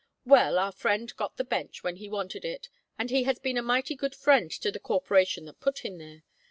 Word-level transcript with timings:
Well, 0.25 0.57
our 0.57 0.71
friend 0.71 1.15
got 1.15 1.37
the 1.37 1.43
bench 1.43 1.83
when 1.83 1.97
he 1.97 2.09
wanted 2.09 2.43
it, 2.43 2.69
and 2.97 3.11
he 3.11 3.21
has 3.25 3.37
been 3.37 3.55
a 3.59 3.61
mighty 3.61 3.93
good 3.93 4.15
friend 4.15 4.49
to 4.49 4.71
the 4.71 4.79
corporation 4.79 5.45
that 5.45 5.59
put 5.59 5.85
him 5.85 5.99
there. 5.99 6.23